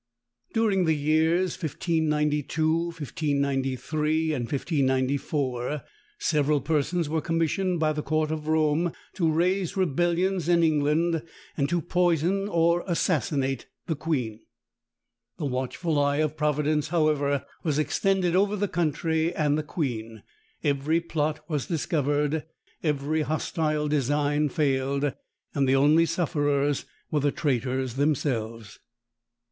[0.53, 5.83] During the years 1592, 1593, and 1594,
[6.17, 11.21] several persons were commissioned by the court of Rome to raise rebellions in England,
[11.55, 14.39] and to poison or assassinate the queen.
[15.37, 20.23] The watchful eye of providence, however, was extended over the country and the queen.
[20.63, 22.45] Every plot was discovered;
[22.81, 25.13] every hostile design failed;
[25.53, 28.79] and the only sufferers were the traitors themselves.